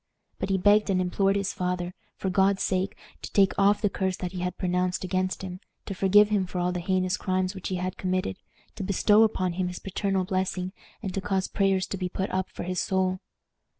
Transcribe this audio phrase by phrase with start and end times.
[0.39, 4.17] But he begged and implored his father, for God's sake, to take off the curse
[4.17, 7.67] that he had pronounced against him, to forgive him for all the heinous crimes which
[7.67, 8.39] he had committed,
[8.77, 12.49] to bestow upon him his paternal blessing, and to cause prayers to be put up
[12.49, 13.19] for his soul.